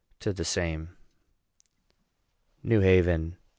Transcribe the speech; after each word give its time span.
TO 0.19 0.33
THE 0.33 0.43
SAME. 0.43 0.97
NEW 2.63 2.79
HAVEN. 2.79 3.37